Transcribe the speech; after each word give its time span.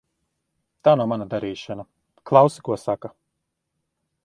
Tā 0.87 0.93
nav 1.01 1.09
mana 1.11 1.27
darīšana. 1.33 1.85
Klausi, 2.31 2.65
ko 2.71 2.81
saka. 2.87 3.15